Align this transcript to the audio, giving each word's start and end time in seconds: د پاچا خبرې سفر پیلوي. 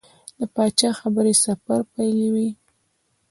د 0.39 0.41
پاچا 0.53 0.89
خبرې 0.99 1.33
سفر 1.45 1.79
پیلوي. 1.93 2.49